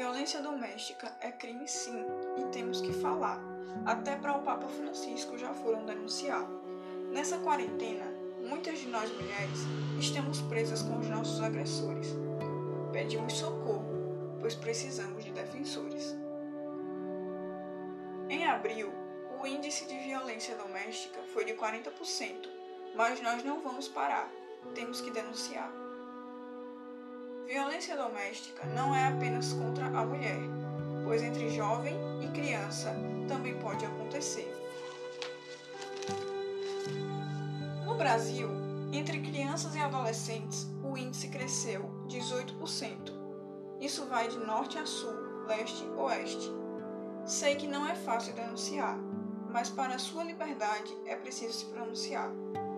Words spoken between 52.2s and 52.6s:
Diz que